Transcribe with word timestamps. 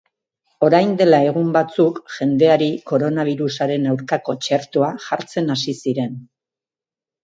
Orain 0.67 0.95
dela 1.01 1.19
egun 1.31 1.51
batzuk 1.57 1.99
jendeari 2.15 2.71
koronabirusaren 2.93 3.89
aurkako 3.95 4.39
txertoa 4.49 4.93
jartzen 5.09 5.57
hasi 5.59 5.81
ziren. 5.83 6.23